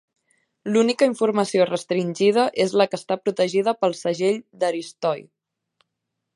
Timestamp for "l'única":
0.75-1.07